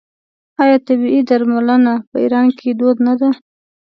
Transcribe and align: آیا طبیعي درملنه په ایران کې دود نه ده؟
آیا 0.63 0.77
طبیعي 0.87 1.21
درملنه 1.29 1.93
په 2.09 2.15
ایران 2.23 2.47
کې 2.57 2.69
دود 2.79 2.97
نه 3.07 3.13
ده؟ 3.19 3.29